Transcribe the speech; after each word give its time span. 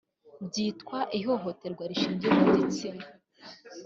byitwa 0.47 0.99
ihohoterwa 1.19 1.83
rishingiye 1.89 2.33
ku 2.39 2.45
gitsina 2.55 3.05